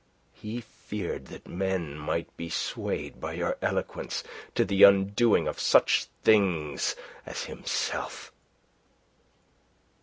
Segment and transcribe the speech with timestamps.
[0.33, 4.23] He feared that men might be swayed by your eloquence
[4.55, 8.31] to the undoing of such things as himself.